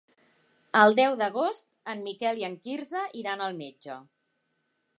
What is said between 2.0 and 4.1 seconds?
Miquel i en Quirze iran al metge.